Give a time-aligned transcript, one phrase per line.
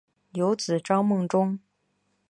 [0.33, 1.59] 有子张孟中。